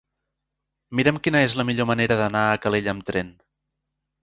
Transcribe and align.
Mira'm 0.99 1.19
quina 1.27 1.43
és 1.49 1.55
la 1.61 1.67
millor 1.71 1.89
manera 1.91 2.19
d'anar 2.23 2.43
a 2.55 2.59
Calella 2.65 2.95
amb 2.97 3.07
tren. 3.13 3.33